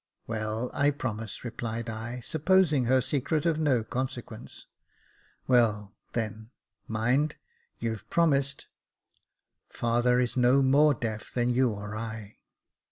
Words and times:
"Well, 0.25 0.71
I 0.73 0.89
promise," 0.89 1.43
replied 1.45 1.87
I, 1.87 2.21
supposing 2.21 2.85
her 2.85 3.01
secret 3.01 3.45
of 3.45 3.59
no 3.59 3.83
consequence." 3.83 4.65
Well, 5.47 5.93
then— 6.13 6.49
mind— 6.87 7.35
you've 7.77 8.09
promised. 8.09 8.65
Father 9.69 10.19
is 10.19 10.35
no 10.35 10.63
more 10.63 10.95
deaf 10.95 11.31
than 11.31 11.51
you 11.53 11.69
or 11.69 11.95
I." 11.95 12.37